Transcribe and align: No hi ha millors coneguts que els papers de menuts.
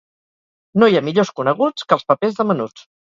No 0.83 0.89
hi 0.93 0.97
ha 0.99 1.03
millors 1.09 1.31
coneguts 1.41 1.85
que 1.91 1.99
els 1.99 2.09
papers 2.13 2.41
de 2.41 2.47
menuts. 2.55 2.89